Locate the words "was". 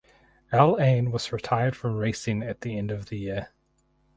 1.11-1.31